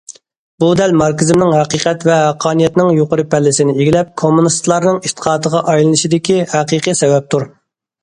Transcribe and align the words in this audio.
بۇ 0.61 0.69
دەل 0.77 0.95
ماركسىزمنىڭ 1.01 1.53
ھەقىقەت 1.55 2.05
ۋە 2.07 2.15
ھەققانىيەتنىڭ 2.21 2.91
يۇقىرى 3.01 3.27
پەللىسىنى 3.35 3.77
ئىگىلەپ، 3.79 4.11
كوممۇنىستلارنىڭ 4.25 5.01
ئېتىقادىغا 5.05 5.65
ئايلىنىشىدىكى 5.71 6.43
ھەقىقىي 6.59 7.03
سەۋەبتۇر. 7.05 7.53